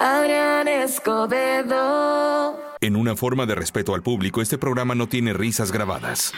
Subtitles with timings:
[0.00, 2.58] Adrián Escobedo.
[2.80, 6.32] En una forma de respeto al público, este programa no tiene risas grabadas.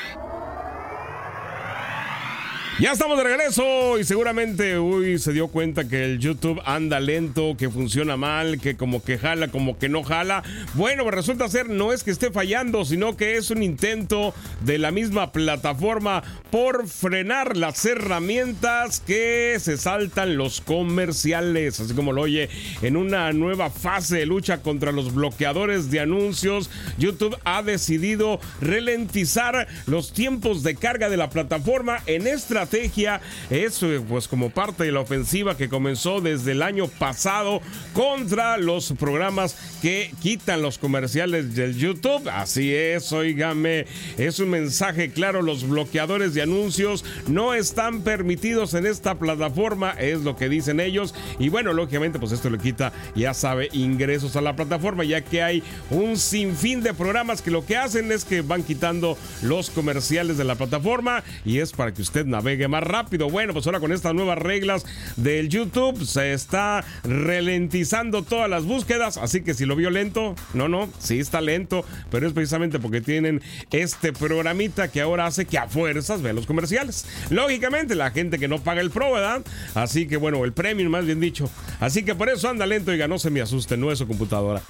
[2.80, 7.54] Ya estamos de regreso y seguramente uy se dio cuenta que el YouTube anda lento,
[7.56, 10.42] que funciona mal, que como que jala, como que no jala.
[10.72, 14.78] Bueno, pues resulta ser no es que esté fallando, sino que es un intento de
[14.78, 22.22] la misma plataforma por frenar las herramientas que se saltan los comerciales, así como lo
[22.22, 22.48] oye,
[22.80, 29.68] en una nueva fase de lucha contra los bloqueadores de anuncios, YouTube ha decidido ralentizar
[29.86, 34.92] los tiempos de carga de la plataforma en esta estrategia es pues como parte de
[34.92, 37.60] la ofensiva que comenzó desde el año pasado
[37.92, 42.28] contra los programas que quitan los comerciales del YouTube.
[42.28, 43.86] Así es, oígame,
[44.16, 50.20] es un mensaje claro, los bloqueadores de anuncios no están permitidos en esta plataforma, es
[50.20, 51.14] lo que dicen ellos.
[51.38, 55.42] Y bueno, lógicamente pues esto le quita, ya sabe, ingresos a la plataforma, ya que
[55.42, 60.38] hay un sinfín de programas que lo que hacen es que van quitando los comerciales
[60.38, 63.28] de la plataforma y es para que usted navegue más rápido.
[63.28, 64.84] Bueno, pues ahora con estas nuevas reglas
[65.16, 70.68] del YouTube se está ralentizando todas las búsquedas, así que si lo vio lento, no,
[70.68, 75.58] no, sí está lento, pero es precisamente porque tienen este programita que ahora hace que
[75.58, 77.06] a fuerzas vean los comerciales.
[77.30, 79.42] Lógicamente, la gente que no paga el Pro, ¿verdad?
[79.74, 81.50] Así que bueno, el premium más bien dicho.
[81.80, 84.62] Así que por eso anda lento y no se me asuste, no es su computadora.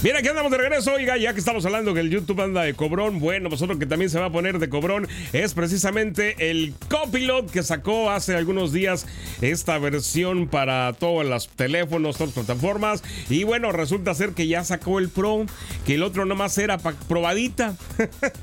[0.00, 2.72] Bien, aquí andamos de regreso, oiga, ya que estamos hablando que el YouTube anda de
[2.74, 6.72] cobrón, bueno, pues otro que también se va a poner de cobrón es precisamente el
[6.88, 9.06] Copilot que sacó hace algunos días
[9.40, 14.62] esta versión para todos los teléfonos, todas las plataformas, y bueno, resulta ser que ya
[14.62, 15.46] sacó el Pro,
[15.84, 17.74] que el otro nomás era probadita.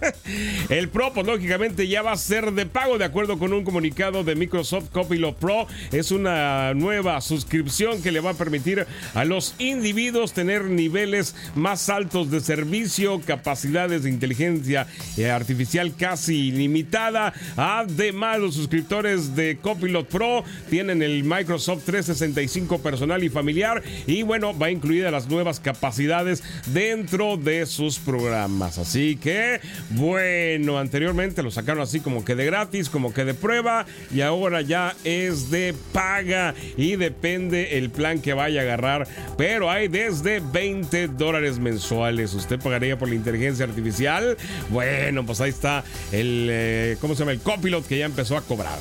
[0.69, 4.25] el Pro, pues lógicamente ya va a ser de pago, de acuerdo con un comunicado
[4.25, 9.55] de Microsoft Copilot Pro, es una nueva suscripción que le va a permitir a los
[9.57, 17.33] individuos tener niveles más altos de servicio, capacidades de inteligencia eh, artificial casi ilimitada.
[17.55, 24.57] Además, los suscriptores de Copilot Pro tienen el Microsoft 365 personal y familiar y bueno,
[24.57, 28.77] va incluida las nuevas capacidades dentro de sus programas.
[28.77, 29.59] Así que,
[29.91, 34.61] bueno, anteriormente lo sacaron así como que de gratis, como que de prueba y ahora
[34.61, 39.07] ya es de paga y depende el plan que vaya a agarrar,
[39.37, 42.33] pero hay desde 20 dólares mensuales.
[42.33, 44.37] ¿Usted pagaría por la inteligencia artificial?
[44.69, 47.31] Bueno, pues ahí está el, eh, ¿cómo se llama?
[47.31, 48.79] El copilot que ya empezó a cobrar.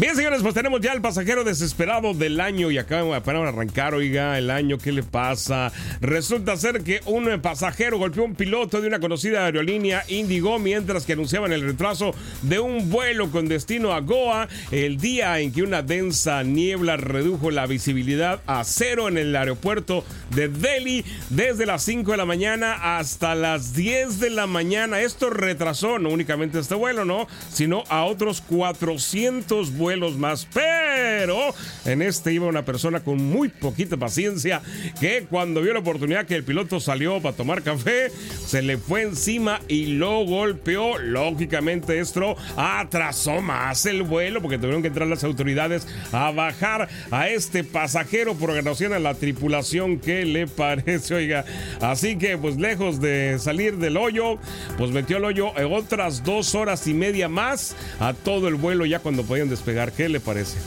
[0.00, 4.38] Bien, señores, pues tenemos ya el pasajero desesperado del año y acaban de arrancar, oiga,
[4.38, 5.72] el año, ¿qué le pasa?
[6.00, 11.12] Resulta ser que un pasajero golpeó un piloto de una conocida aerolínea Indigo mientras que
[11.12, 15.82] anunciaban el retraso de un vuelo con destino a Goa el día en que una
[15.82, 20.02] densa niebla redujo la visibilidad a cero en el aeropuerto
[20.34, 25.02] de Delhi desde las 5 de la mañana hasta las 10 de la mañana.
[25.02, 27.28] Esto retrasó no únicamente este vuelo, ¿no?
[27.50, 30.46] Sino a otros 400 vuelos vuelos más.
[30.54, 31.52] Pero
[31.84, 34.62] en este iba una persona con muy poquita paciencia
[35.00, 38.12] que cuando vio la oportunidad que el piloto salió para tomar café,
[38.46, 40.96] se le fue encima y lo golpeó.
[40.98, 47.28] Lógicamente esto atrasó más el vuelo porque tuvieron que entrar las autoridades a bajar a
[47.28, 51.44] este pasajero por a la tripulación que le parece, oiga.
[51.80, 54.38] Así que pues lejos de salir del hoyo,
[54.78, 59.00] pues metió el hoyo otras dos horas y media más a todo el vuelo ya
[59.00, 60.58] cuando podían despegar ¿Qué le parece?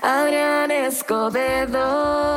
[0.00, 2.31] Adrián Escobedo.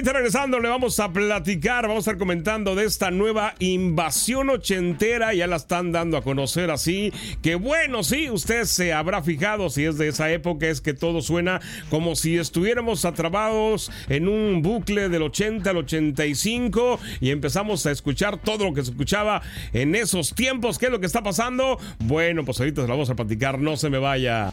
[0.00, 5.48] Regresando le vamos a platicar, vamos a estar comentando de esta nueva invasión ochentera, ya
[5.48, 9.98] la están dando a conocer así, que bueno, sí, usted se habrá fijado si es
[9.98, 11.60] de esa época, es que todo suena
[11.90, 18.38] como si estuviéramos atrapados en un bucle del 80 al 85 y empezamos a escuchar
[18.38, 19.42] todo lo que se escuchaba
[19.72, 21.78] en esos tiempos, ¿qué es lo que está pasando?
[21.98, 24.52] Bueno, pues ahorita se lo vamos a platicar, no se me vaya.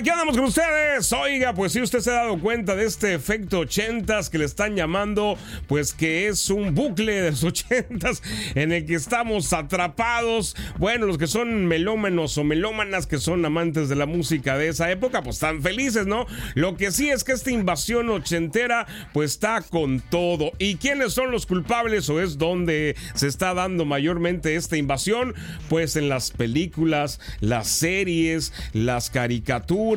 [0.00, 1.12] Aquí andamos con ustedes.
[1.12, 4.74] Oiga, pues si usted se ha dado cuenta de este efecto ochentas que le están
[4.74, 5.36] llamando,
[5.66, 8.22] pues que es un bucle de los ochentas
[8.54, 10.56] en el que estamos atrapados.
[10.78, 14.90] Bueno, los que son melómanos o melómanas que son amantes de la música de esa
[14.90, 16.24] época, pues están felices, ¿no?
[16.54, 20.52] Lo que sí es que esta invasión ochentera, pues está con todo.
[20.58, 25.34] ¿Y quiénes son los culpables o es donde se está dando mayormente esta invasión?
[25.68, 29.89] Pues en las películas, las series, las caricaturas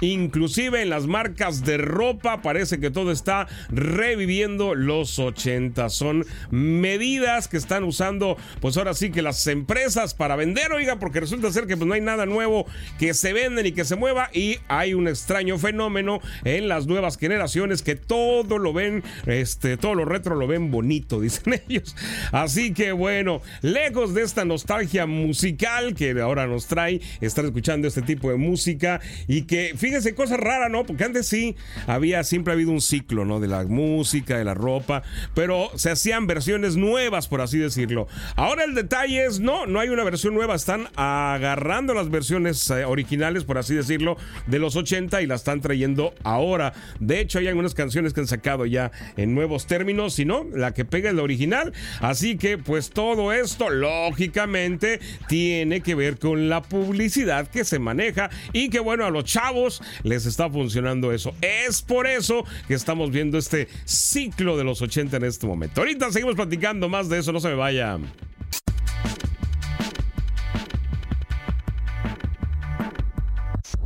[0.00, 5.88] inclusive en las marcas de ropa, parece que todo está reviviendo los 80.
[5.88, 11.20] Son medidas que están usando, pues ahora sí que las empresas para vender, oiga, porque
[11.20, 12.66] resulta ser que pues no hay nada nuevo
[12.98, 17.18] que se venden y que se mueva y hay un extraño fenómeno en las nuevas
[17.18, 21.96] generaciones que todo lo ven, este, todo lo retro lo ven bonito, dicen ellos.
[22.32, 28.02] Así que bueno, lejos de esta nostalgia musical que ahora nos trae estar escuchando este
[28.02, 29.00] tipo de música
[29.30, 30.84] y que, fíjense, cosa rara, ¿no?
[30.84, 31.54] Porque antes sí
[31.86, 33.38] había, siempre ha habido un ciclo, ¿no?
[33.38, 35.04] De la música, de la ropa,
[35.34, 38.08] pero se hacían versiones nuevas, por así decirlo.
[38.34, 42.84] Ahora el detalle es, no, no hay una versión nueva, están agarrando las versiones eh,
[42.84, 44.16] originales, por así decirlo,
[44.48, 46.72] de los 80 y las están trayendo ahora.
[46.98, 50.74] De hecho, hay algunas canciones que han sacado ya en nuevos términos, si no, la
[50.74, 51.72] que pega es la original.
[52.00, 54.98] Así que, pues todo esto, lógicamente,
[55.28, 60.26] tiene que ver con la publicidad que se maneja y que, bueno, los chavos les
[60.26, 61.34] está funcionando eso.
[61.40, 65.80] Es por eso que estamos viendo este ciclo de los 80 en este momento.
[65.80, 67.98] Ahorita seguimos platicando más de eso, no se me vaya.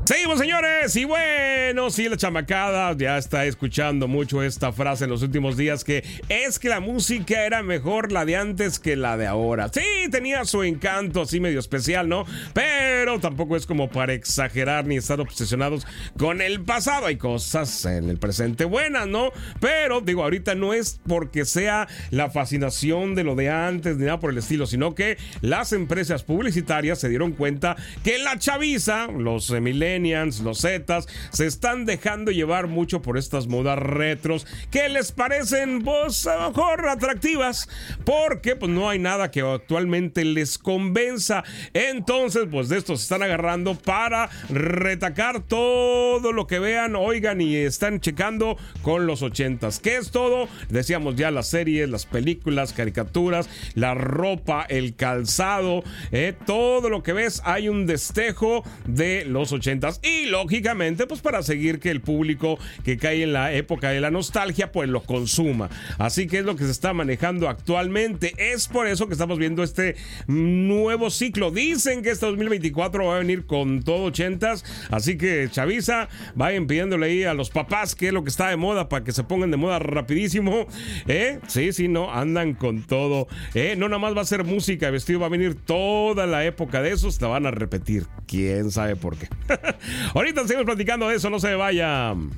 [0.05, 0.95] Seguimos, señores.
[0.97, 5.83] Y bueno, sí, la chamacada ya está escuchando mucho esta frase en los últimos días
[5.83, 9.71] que es que la música era mejor la de antes que la de ahora.
[9.73, 9.81] Sí,
[10.11, 12.27] tenía su encanto así medio especial, ¿no?
[12.53, 15.87] Pero tampoco es como para exagerar ni estar obsesionados
[16.19, 17.07] con el pasado.
[17.07, 19.33] Hay cosas en el presente buenas, ¿no?
[19.59, 24.21] Pero digo, ahorita no es porque sea la fascinación de lo de antes ni nada
[24.21, 29.51] por el estilo, sino que las empresas publicitarias se dieron cuenta que la chaviza, los
[29.51, 29.94] milenios,
[30.43, 36.27] los Zetas, se están dejando llevar mucho por estas modas retros que les parecen, pues,
[36.27, 37.69] a lo mejor atractivas,
[38.05, 41.45] porque pues no hay nada que actualmente les convenza.
[41.75, 47.57] Entonces, pues de esto se están agarrando para retacar todo lo que vean, oigan y
[47.57, 49.79] están checando con los ochentas.
[49.79, 50.49] ¿Qué es todo?
[50.69, 57.13] Decíamos ya las series, las películas, caricaturas, la ropa, el calzado, eh, todo lo que
[57.13, 62.59] ves, hay un destejo de los ochentas y lógicamente pues para seguir que el público
[62.85, 65.69] que cae en la época de la nostalgia pues lo consuma.
[65.99, 68.33] Así que es lo que se está manejando actualmente.
[68.39, 69.97] Es por eso que estamos viendo este
[70.27, 71.51] nuevo ciclo.
[71.51, 77.07] Dicen que este 2024 va a venir con todo ochentas, así que Chavisa, vayan pidiéndole
[77.07, 79.51] ahí a los papás qué es lo que está de moda para que se pongan
[79.51, 80.67] de moda rapidísimo.
[81.07, 81.39] ¿Eh?
[81.47, 83.29] Sí, sí, no, andan con todo.
[83.55, 83.75] ¿Eh?
[83.77, 86.93] No nada más va a ser música, vestido va a venir toda la época de
[86.93, 88.07] esos, la van a repetir.
[88.27, 89.29] ¿Quién sabe por qué?
[90.15, 92.31] Ahorita seguimos platicando de eso, no se vayan.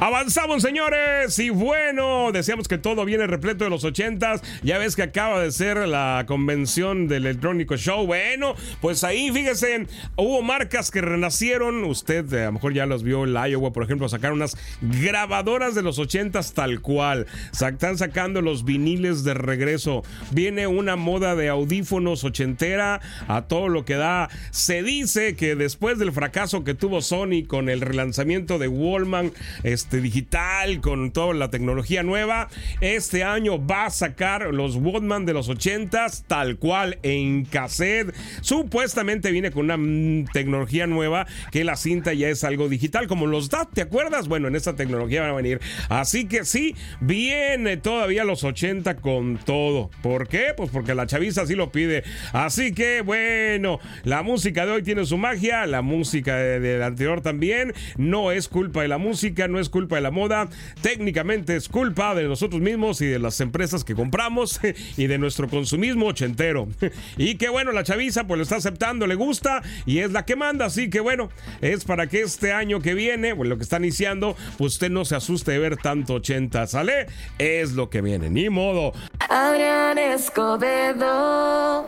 [0.00, 1.38] Avanzamos, señores.
[1.38, 4.40] Y bueno, decíamos que todo viene repleto de los ochentas.
[4.62, 8.06] Ya ves que acaba de ser la convención del electrónico show.
[8.06, 9.86] Bueno, pues ahí, fíjese,
[10.16, 11.84] hubo marcas que renacieron.
[11.84, 15.74] Usted eh, a lo mejor ya los vio en Iowa, por ejemplo, sacaron unas grabadoras
[15.74, 17.26] de los ochentas tal cual.
[17.52, 20.02] Están sacando los viniles de regreso.
[20.30, 24.30] Viene una moda de audífonos ochentera a todo lo que da.
[24.50, 29.32] Se dice que después del fracaso que tuvo Sony con el relanzamiento de Wallman,
[29.62, 32.46] este, este, digital, con toda la tecnología nueva.
[32.80, 38.14] Este año va a sacar los Walkman de los 80s, tal cual en cassette.
[38.40, 43.26] Supuestamente viene con una mm, tecnología nueva que la cinta ya es algo digital, como
[43.26, 44.28] los DAT, ¿te acuerdas?
[44.28, 45.60] Bueno, en esta tecnología van a venir.
[45.88, 49.90] Así que sí, viene todavía los 80 con todo.
[50.04, 50.54] ¿Por qué?
[50.56, 52.04] Pues porque la chaviza así lo pide.
[52.32, 57.72] Así que bueno, la música de hoy tiene su magia, la música del anterior también.
[57.96, 60.46] No es culpa de la música, no es culpa culpa de la moda,
[60.82, 64.60] técnicamente es culpa de nosotros mismos y de las empresas que compramos
[64.98, 66.68] y de nuestro consumismo ochentero.
[67.16, 70.36] Y que bueno, la chaviza pues lo está aceptando, le gusta y es la que
[70.36, 73.78] manda, así que bueno, es para que este año que viene, pues lo que está
[73.78, 77.06] iniciando, pues usted no se asuste de ver tanto 80, ¿sale?
[77.38, 78.92] Es lo que viene, ni modo.
[79.28, 81.86] Adrián Escobedo.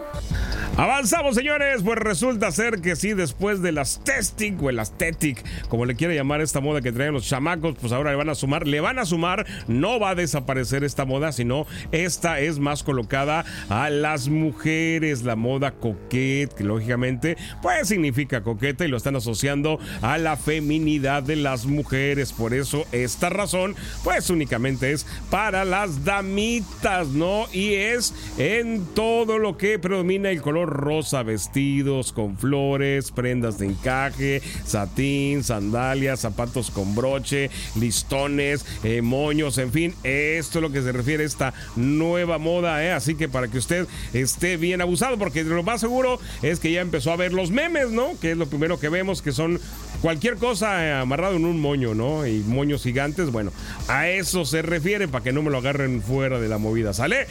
[0.76, 1.82] Avanzamos, señores.
[1.84, 6.14] Pues resulta ser que sí, después de las testic o el aesthetic, como le quiere
[6.14, 8.99] llamar esta moda que traen los chamacos, pues ahora le van a sumar, le van
[8.99, 14.29] a sumar, no va a desaparecer esta moda, sino esta es más colocada a las
[14.29, 20.37] mujeres, la moda coquette, que lógicamente pues significa coqueta y lo están asociando a la
[20.37, 22.33] feminidad de las mujeres.
[22.33, 23.75] Por eso esta razón,
[24.05, 27.47] pues únicamente es para las damitas, ¿no?
[27.53, 33.67] Y es en todo lo que predomina el color rosa, vestidos con flores, prendas de
[33.67, 40.83] encaje, satín, sandalias, zapatos con broche, listones, eh, moños, en fin, esto es lo que
[40.83, 42.93] se refiere a esta nueva moda, ¿eh?
[42.93, 46.81] así que para que usted esté bien abusado, porque lo más seguro es que ya
[46.81, 48.19] empezó a ver los memes, ¿no?
[48.21, 49.61] Que es lo primero que vemos, que son
[50.00, 52.26] cualquier cosa eh, amarrado en un moño, ¿no?
[52.26, 53.52] Y moños gigantes, bueno,
[53.88, 57.26] a eso se refiere para que no me lo agarren fuera de la movida, ¿sale?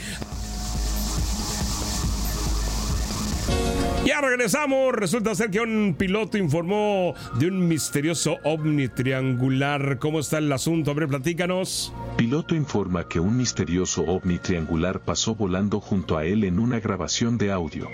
[4.11, 4.93] Ya regresamos.
[4.93, 9.99] Resulta ser que un piloto informó de un misterioso ovni triangular.
[9.99, 10.91] ¿Cómo está el asunto?
[10.91, 11.93] A ver, platícanos.
[12.17, 17.37] Piloto informa que un misterioso ovni triangular pasó volando junto a él en una grabación
[17.37, 17.87] de audio.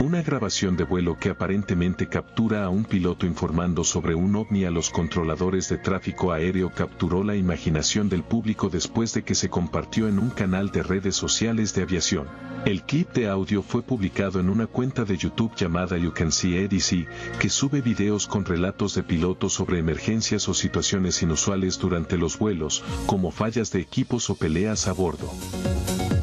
[0.00, 4.70] Una grabación de vuelo que aparentemente captura a un piloto informando sobre un ovni a
[4.70, 10.06] los controladores de tráfico aéreo capturó la imaginación del público después de que se compartió
[10.06, 12.28] en un canal de redes sociales de aviación.
[12.64, 16.56] El clip de audio fue publicado en una cuenta de YouTube llamada You Can See
[16.56, 22.38] EDC, que sube videos con relatos de pilotos sobre emergencias o situaciones inusuales durante los
[22.38, 25.28] vuelos, como fallas de equipos o peleas a bordo.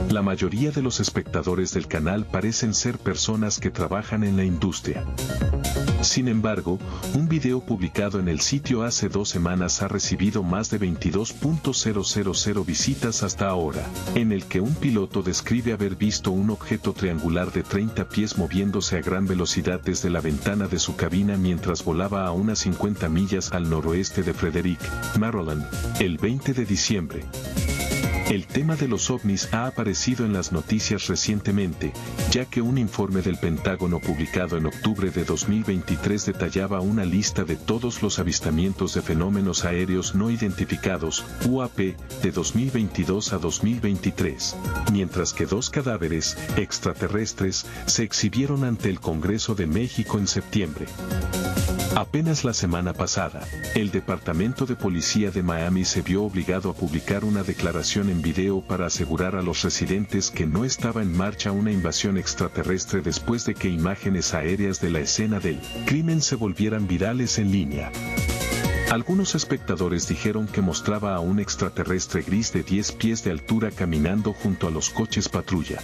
[0.09, 5.03] La mayoría de los espectadores del canal parecen ser personas que trabajan en la industria.
[6.01, 6.77] Sin embargo,
[7.15, 13.23] un video publicado en el sitio hace dos semanas ha recibido más de 22.000 visitas
[13.23, 13.83] hasta ahora,
[14.13, 18.97] en el que un piloto describe haber visto un objeto triangular de 30 pies moviéndose
[18.97, 23.51] a gran velocidad desde la ventana de su cabina mientras volaba a unas 50 millas
[23.51, 24.79] al noroeste de Frederick,
[25.17, 25.65] Maryland,
[25.99, 27.23] el 20 de diciembre.
[28.29, 31.93] El tema de los ovnis ha aparecido en las noticias recientemente,
[32.31, 37.55] ya que un informe del Pentágono publicado en octubre de 2023 detallaba una lista de
[37.55, 44.55] todos los avistamientos de fenómenos aéreos no identificados, UAP, de 2022 a 2023,
[44.91, 50.87] mientras que dos cadáveres extraterrestres se exhibieron ante el Congreso de México en septiembre.
[51.95, 57.23] Apenas la semana pasada, el Departamento de Policía de Miami se vio obligado a publicar
[57.23, 61.71] una declaración en video para asegurar a los residentes que no estaba en marcha una
[61.71, 67.39] invasión extraterrestre después de que imágenes aéreas de la escena del crimen se volvieran virales
[67.39, 67.91] en línea.
[68.91, 74.33] Algunos espectadores dijeron que mostraba a un extraterrestre gris de 10 pies de altura caminando
[74.33, 75.79] junto a los coches patrulla.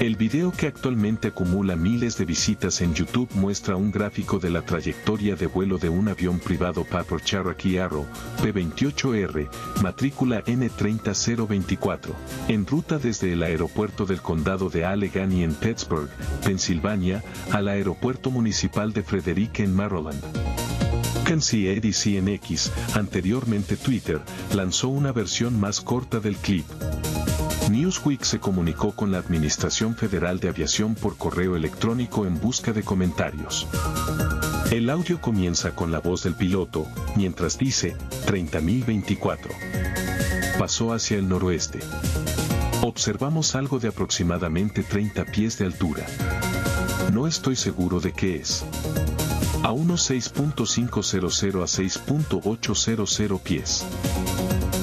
[0.00, 4.62] El video que actualmente acumula miles de visitas en YouTube muestra un gráfico de la
[4.62, 8.06] trayectoria de vuelo de un avión privado Papa Cherokee Arrow
[8.40, 9.48] P-28R,
[9.82, 12.10] matrícula N30024,
[12.46, 16.08] en ruta desde el aeropuerto del condado de Allegheny en Pittsburgh,
[16.44, 20.22] Pensilvania, al aeropuerto municipal de Frederick en Maryland.
[21.24, 21.82] Kenzie
[22.16, 24.20] en X, anteriormente Twitter,
[24.54, 26.64] lanzó una versión más corta del clip.
[27.68, 32.82] Newsweek se comunicó con la Administración Federal de Aviación por correo electrónico en busca de
[32.82, 33.66] comentarios.
[34.70, 37.96] El audio comienza con la voz del piloto, mientras dice,
[38.26, 40.58] 30.024.
[40.58, 41.80] Pasó hacia el noroeste.
[42.82, 46.06] Observamos algo de aproximadamente 30 pies de altura.
[47.12, 48.64] No estoy seguro de qué es.
[49.62, 53.84] A unos 6.500 a 6.800 pies.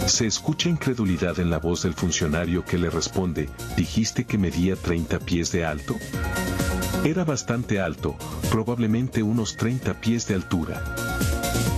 [0.08, 5.20] Se escucha incredulidad en la voz del funcionario que le responde, ¿dijiste que medía 30
[5.20, 5.96] pies de alto?
[7.04, 8.16] Era bastante alto,
[8.52, 10.82] probablemente unos 30 pies de altura.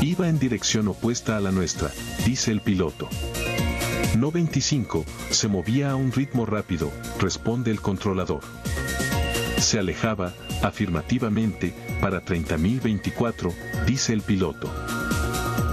[0.02, 1.90] Iba en dirección opuesta a la nuestra,
[2.26, 3.10] dice el piloto.
[4.18, 8.42] No 25, se movía a un ritmo rápido, responde el controlador.
[9.58, 13.54] Se alejaba, afirmativamente, para 30.024,
[13.86, 14.70] dice el piloto.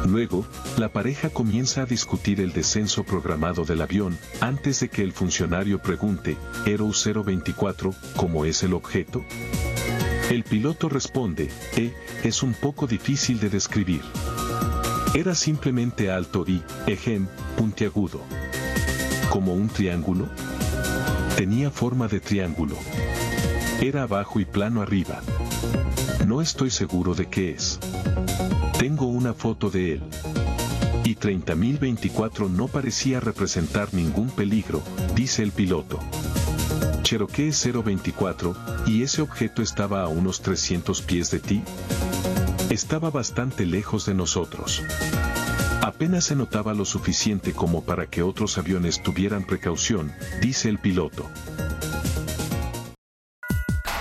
[0.05, 0.45] Luego,
[0.77, 5.81] la pareja comienza a discutir el descenso programado del avión, antes de que el funcionario
[5.81, 9.25] pregunte, Aero 024, ¿cómo es el objeto?
[10.31, 14.03] El piloto responde, E, es un poco difícil de describir.
[15.15, 18.21] Era simplemente alto y, ejem, puntiagudo.
[19.31, 20.29] ¿Como un triángulo?
[21.37, 22.77] Tenía forma de triángulo.
[23.81, 25.21] Era abajo y plano arriba.
[26.27, 27.79] No estoy seguro de qué es.
[28.79, 30.03] Tengo una foto de él.
[31.05, 34.83] Y 30.024 no parecía representar ningún peligro,
[35.15, 36.01] dice el piloto.
[37.03, 41.63] Cherokee 024, ¿y ese objeto estaba a unos 300 pies de ti?
[42.71, 44.83] Estaba bastante lejos de nosotros.
[45.81, 51.31] Apenas se notaba lo suficiente como para que otros aviones tuvieran precaución, dice el piloto.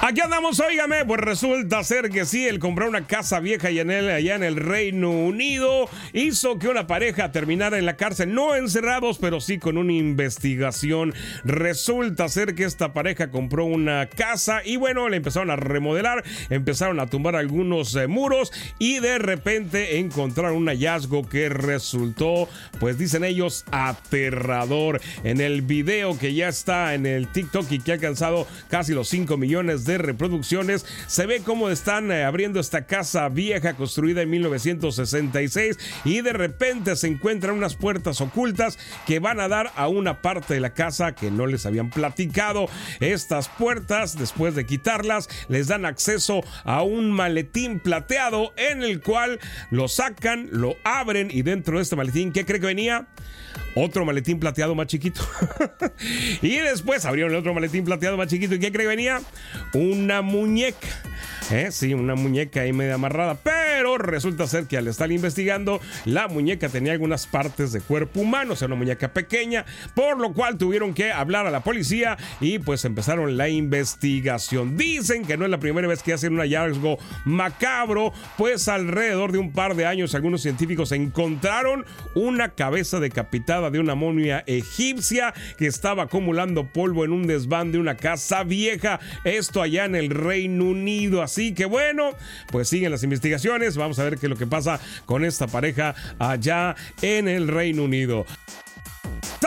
[0.05, 3.91] Aquí andamos, óigame, pues resulta ser que sí, el comprar una casa vieja allá en,
[3.91, 8.53] el, allá en el Reino Unido hizo que una pareja terminara en la cárcel, no
[8.53, 11.13] encerrados, pero sí con una investigación.
[11.45, 16.99] Resulta ser que esta pareja compró una casa y bueno, le empezaron a remodelar, empezaron
[16.99, 23.23] a tumbar algunos eh, muros y de repente encontraron un hallazgo que resultó, pues dicen
[23.23, 24.99] ellos, aterrador.
[25.23, 29.07] En el video que ya está en el TikTok y que ha alcanzado casi los
[29.07, 34.29] 5 millones de reproducciones, se ve cómo están eh, abriendo esta casa vieja construida en
[34.29, 40.21] 1966 y de repente se encuentran unas puertas ocultas que van a dar a una
[40.21, 42.67] parte de la casa que no les habían platicado.
[42.99, 49.39] Estas puertas, después de quitarlas, les dan acceso a un maletín plateado en el cual
[49.71, 53.07] lo sacan, lo abren y dentro de este maletín, ¿qué cree que venía?
[53.75, 55.21] Otro maletín plateado más chiquito.
[56.41, 58.55] y después abrieron el otro maletín plateado más chiquito.
[58.55, 59.21] ¿Y qué cree que venía?
[59.73, 60.87] Una muñeca.
[61.51, 61.69] ¿Eh?
[61.71, 63.35] Sí, una muñeca ahí medio amarrada.
[63.35, 68.53] Pero resulta ser que al estar investigando, la muñeca tenía algunas partes de cuerpo humano,
[68.53, 72.59] o sea, una muñeca pequeña, por lo cual tuvieron que hablar a la policía y
[72.59, 74.77] pues empezaron la investigación.
[74.77, 79.39] Dicen que no es la primera vez que hacen un hallazgo macabro, pues alrededor de
[79.39, 81.85] un par de años algunos científicos encontraron
[82.15, 87.79] una cabeza decapitada de una momia egipcia que estaba acumulando polvo en un desván de
[87.79, 91.21] una casa vieja, esto allá en el Reino Unido.
[91.33, 92.11] Así que bueno,
[92.51, 93.75] pues siguen las investigaciones.
[93.75, 97.85] Vamos a ver qué es lo que pasa con esta pareja allá en el Reino
[97.85, 98.27] Unido.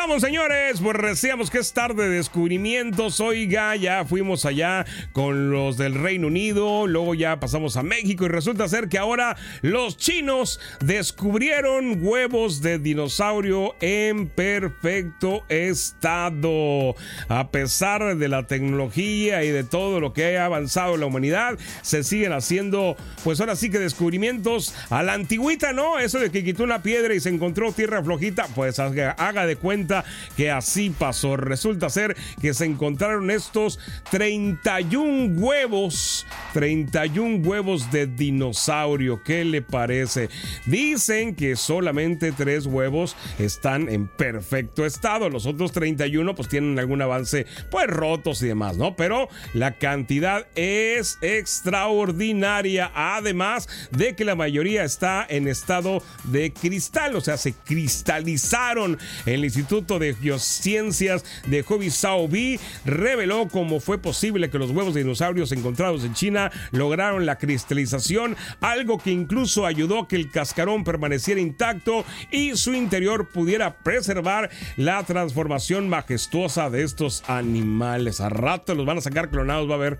[0.06, 3.18] Estamos, señores, pues decíamos que es tarde de descubrimientos.
[3.18, 8.28] Oiga, ya fuimos allá con los del Reino Unido, luego ya pasamos a México y
[8.28, 16.94] resulta ser que ahora los chinos descubrieron huevos de dinosaurio en perfecto estado.
[17.28, 22.04] A pesar de la tecnología y de todo lo que ha avanzado la humanidad, se
[22.04, 25.98] siguen haciendo, pues ahora sí que descubrimientos a la antigüita, ¿no?
[25.98, 29.95] Eso de que quitó una piedra y se encontró tierra flojita, pues haga de cuenta
[30.36, 31.36] que así pasó.
[31.36, 33.78] Resulta ser que se encontraron estos
[34.10, 39.22] 31 huevos, 31 huevos de dinosaurio.
[39.22, 40.28] ¿Qué le parece?
[40.66, 45.28] Dicen que solamente tres huevos están en perfecto estado.
[45.28, 48.96] Los otros 31 pues tienen algún avance pues rotos y demás, ¿no?
[48.96, 52.90] Pero la cantidad es extraordinaria.
[52.94, 58.98] Además de que la mayoría está en estado de cristal, o sea, se cristalizaron.
[59.24, 65.52] El Instituto de Geociencias de Hobi reveló cómo fue posible que los huevos de dinosaurios
[65.52, 71.40] encontrados en China lograron la cristalización, algo que incluso ayudó a que el cascarón permaneciera
[71.40, 78.20] intacto y su interior pudiera preservar la transformación majestuosa de estos animales.
[78.20, 79.98] A rato los van a sacar clonados, va a ver.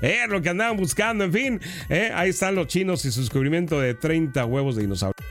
[0.00, 1.60] es lo que andaban buscando, en fin.
[1.88, 5.21] Eh, ahí están los chinos y su descubrimiento de 30 huevos de dinosaurios.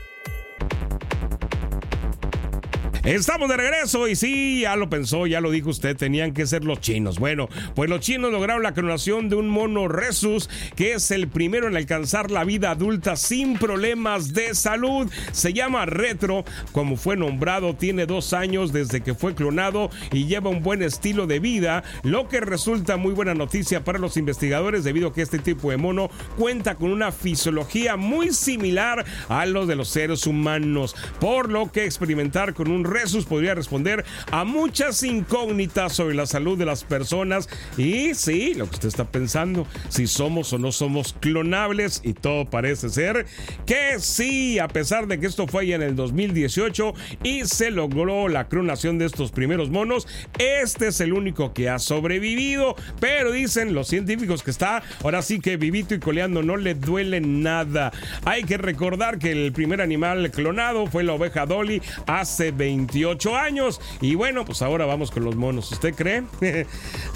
[3.04, 6.64] Estamos de regreso y sí, ya lo pensó, ya lo dijo usted, tenían que ser
[6.64, 7.18] los chinos.
[7.18, 11.66] Bueno, pues los chinos lograron la clonación de un mono Resus, que es el primero
[11.66, 15.10] en alcanzar la vida adulta sin problemas de salud.
[15.32, 20.50] Se llama Retro, como fue nombrado, tiene dos años desde que fue clonado y lleva
[20.50, 25.08] un buen estilo de vida, lo que resulta muy buena noticia para los investigadores debido
[25.08, 29.74] a que este tipo de mono cuenta con una fisiología muy similar a lo de
[29.74, 35.94] los seres humanos, por lo que experimentar con un Resus podría responder a muchas incógnitas
[35.94, 40.52] sobre la salud de las personas y sí, lo que usted está pensando, si somos
[40.52, 43.26] o no somos clonables y todo parece ser
[43.66, 48.28] que sí, a pesar de que esto fue ya en el 2018 y se logró
[48.28, 50.06] la clonación de estos primeros monos,
[50.38, 55.40] este es el único que ha sobrevivido, pero dicen los científicos que está ahora sí
[55.40, 57.92] que vivito y coleando no le duele nada.
[58.24, 63.36] Hay que recordar que el primer animal clonado fue la oveja Dolly hace 20 28
[63.36, 63.80] años.
[64.00, 65.70] Y bueno, pues ahora vamos con los monos.
[65.72, 66.24] ¿Usted cree?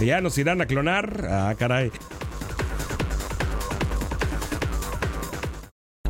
[0.00, 1.26] ¿Ya nos irán a clonar?
[1.29, 1.90] Ah, caray.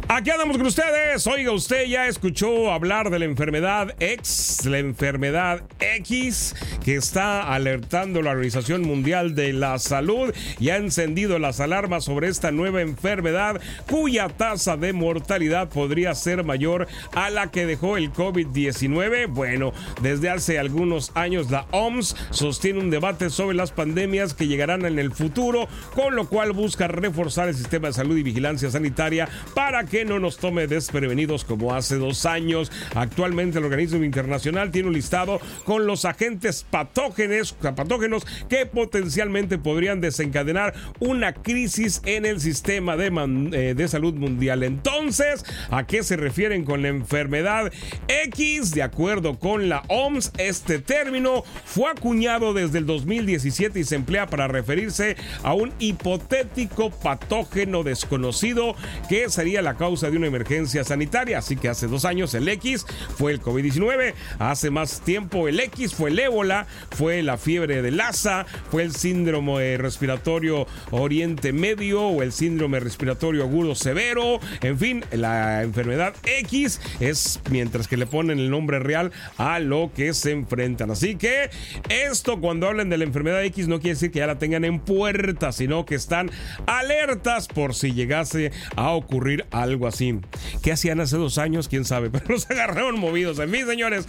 [0.08, 1.26] Aquí andamos con ustedes.
[1.26, 8.22] Oiga, usted ya escuchó hablar de la enfermedad X, la enfermedad X, que está alertando
[8.22, 13.60] la Organización Mundial de la Salud y ha encendido las alarmas sobre esta nueva enfermedad
[13.90, 19.26] cuya tasa de mortalidad podría ser mayor a la que dejó el COVID-19.
[19.26, 24.86] Bueno, desde hace algunos años la OMS sostiene un debate sobre las pandemias que llegarán
[24.86, 25.66] en el futuro,
[25.96, 30.18] con lo cual busca reforzar el sistema de salud y vigilancia sanitaria para que no
[30.18, 32.70] nos tome desprevenidos como hace dos años.
[32.94, 40.00] Actualmente el organismo internacional tiene un listado con los agentes patógenos, patógenos que potencialmente podrían
[40.00, 43.06] desencadenar una crisis en el sistema de,
[43.52, 44.62] eh, de salud mundial.
[44.62, 47.72] Entonces, ¿a qué se refieren con la enfermedad
[48.08, 48.72] X?
[48.72, 54.26] De acuerdo con la OMS, este término fue acuñado desde el 2017 y se emplea
[54.26, 58.74] para referirse a un hipotético patógeno desconocido
[59.08, 61.38] que sería la causa de una emergencia sanitaria.
[61.38, 62.84] Así que hace dos años el X
[63.16, 67.92] fue el COVID-19, hace más tiempo el X fue el ébola, fue la fiebre de
[67.92, 75.04] Lassa, fue el síndrome respiratorio Oriente Medio o el síndrome respiratorio agudo severo, en fin,
[75.12, 80.32] la enfermedad X es mientras que le ponen el nombre real a lo que se
[80.32, 80.90] enfrentan.
[80.90, 81.48] Así que
[81.88, 84.80] esto cuando hablen de la enfermedad X no quiere decir que ya la tengan en
[84.80, 86.32] puerta, sino que están
[86.66, 90.18] alertas por si llegase a ocurrir algo así.
[90.62, 91.68] ¿Qué hacían hace dos años?
[91.68, 92.10] ¿Quién sabe?
[92.12, 93.38] Pero los agarraron movidos.
[93.38, 94.06] En fin, señores.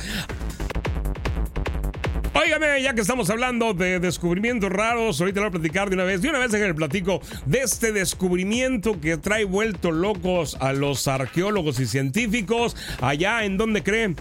[2.40, 6.04] Óigame, ya que estamos hablando de descubrimientos raros, ahorita lo voy a platicar de una
[6.04, 6.22] vez.
[6.22, 11.08] De una vez en el platico de este descubrimiento que trae vuelto locos a los
[11.08, 12.76] arqueólogos y científicos.
[13.02, 14.16] Allá en donde creen?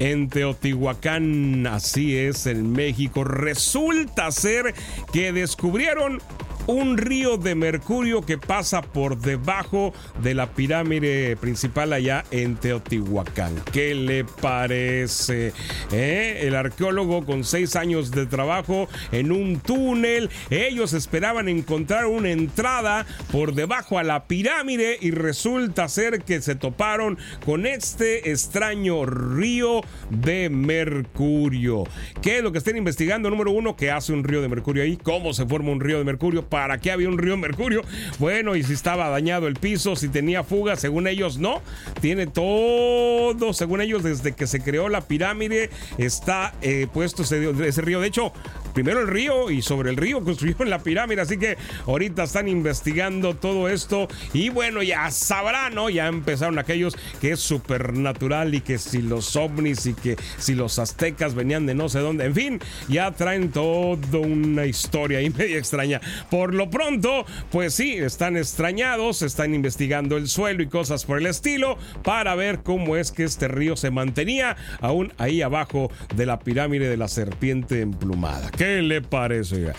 [0.00, 3.22] En Teotihuacán, así es, en México.
[3.22, 4.74] Resulta ser
[5.12, 6.20] que descubrieron
[6.66, 9.92] un río de mercurio que pasa por debajo
[10.22, 13.54] de la pirámide principal allá en Teotihuacán.
[13.72, 15.52] ¿Qué le parece?
[15.92, 16.40] ¿Eh?
[16.42, 23.06] El arqueólogo con seis años de trabajo en un túnel, ellos esperaban encontrar una entrada
[23.32, 29.80] por debajo a la pirámide y resulta ser que se toparon con este extraño río
[30.10, 31.84] de mercurio.
[32.22, 33.30] ¿Qué es lo que estén investigando?
[33.30, 34.96] Número uno, ¿qué hace un río de mercurio ahí?
[34.96, 36.48] ¿Cómo se forma un río de mercurio?
[36.50, 37.82] ¿Para qué había un río Mercurio?
[38.18, 41.62] Bueno, y si estaba dañado el piso, si tenía fuga, según ellos no.
[42.00, 47.80] Tiene todo, según ellos, desde que se creó la pirámide, está eh, puesto ese, ese
[47.80, 48.00] río.
[48.00, 48.32] De hecho,
[48.72, 51.22] primero el río y sobre el río construyeron la pirámide.
[51.22, 51.56] Así que
[51.86, 54.08] ahorita están investigando todo esto.
[54.32, 55.90] Y bueno, ya sabrán, ¿no?
[55.90, 60.78] Ya empezaron aquellos que es supernatural y que si los ovnis y que si los
[60.78, 62.24] aztecas venían de no sé dónde.
[62.24, 66.00] En fin, ya traen toda una historia ahí media extraña.
[66.30, 71.26] Por lo pronto, pues sí, están extrañados, están investigando el suelo y cosas por el
[71.26, 76.38] estilo para ver cómo es que este río se mantenía aún ahí abajo de la
[76.38, 78.50] pirámide de la serpiente emplumada.
[78.60, 79.72] ¿Qué le parece?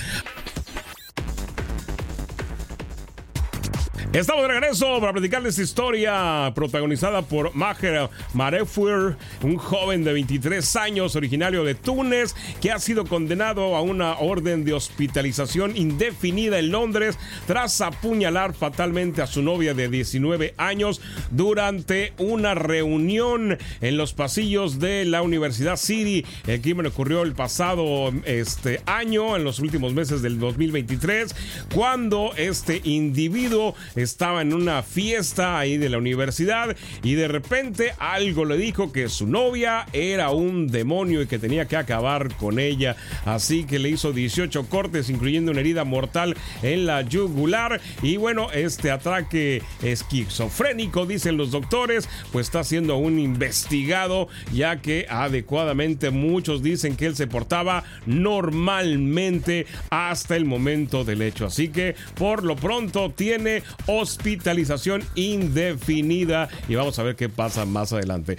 [4.13, 11.15] Estamos de regreso para platicarles historia protagonizada por Maher Marefur, un joven de 23 años
[11.15, 17.17] originario de Túnez que ha sido condenado a una orden de hospitalización indefinida en Londres
[17.47, 24.79] tras apuñalar fatalmente a su novia de 19 años durante una reunión en los pasillos
[24.79, 26.25] de la Universidad City.
[26.47, 31.33] El crimen ocurrió el pasado este año, en los últimos meses del 2023,
[31.73, 38.45] cuando este individuo estaba en una fiesta ahí de la universidad y de repente algo
[38.45, 42.95] le dijo que su novia era un demonio y que tenía que acabar con ella.
[43.25, 47.81] Así que le hizo 18 cortes, incluyendo una herida mortal en la yugular.
[48.01, 55.05] Y bueno, este ataque esquizofrénico, dicen los doctores, pues está siendo aún investigado, ya que
[55.09, 61.45] adecuadamente muchos dicen que él se portaba normalmente hasta el momento del hecho.
[61.45, 63.63] Así que por lo pronto tiene
[63.99, 68.37] hospitalización indefinida y vamos a ver qué pasa más adelante.